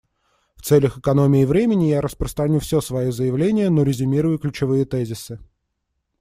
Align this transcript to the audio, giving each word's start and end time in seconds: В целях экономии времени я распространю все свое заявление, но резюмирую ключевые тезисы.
В 0.55 0.63
целях 0.63 0.97
экономии 0.97 1.45
времени 1.45 1.85
я 1.89 2.01
распространю 2.01 2.59
все 2.59 2.81
свое 2.81 3.11
заявление, 3.11 3.69
но 3.69 3.83
резюмирую 3.83 4.39
ключевые 4.39 4.83
тезисы. 4.83 5.39